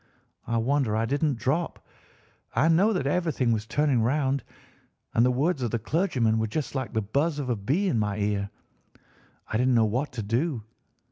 I 0.47 0.57
wonder 0.57 0.95
I 0.95 1.05
didn't 1.05 1.37
drop. 1.37 1.87
I 2.55 2.69
know 2.69 2.91
that 2.91 3.05
everything 3.05 3.51
was 3.51 3.67
turning 3.67 4.01
round, 4.01 4.43
and 5.13 5.23
the 5.23 5.29
words 5.29 5.61
of 5.61 5.69
the 5.69 5.77
clergyman 5.77 6.39
were 6.39 6.47
just 6.47 6.73
like 6.73 6.91
the 6.93 7.03
buzz 7.03 7.37
of 7.37 7.51
a 7.51 7.55
bee 7.55 7.87
in 7.87 7.99
my 7.99 8.17
ear. 8.17 8.49
I 9.45 9.57
didn't 9.57 9.75
know 9.75 9.85
what 9.85 10.11
to 10.13 10.23
do. 10.23 10.63